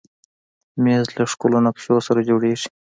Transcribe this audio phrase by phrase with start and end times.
[0.83, 2.67] مېز له ښکلو نقشو سره جوړېږي.